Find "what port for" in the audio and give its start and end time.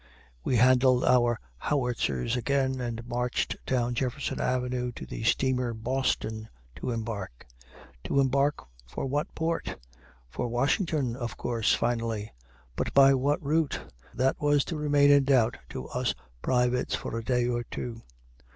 9.05-10.47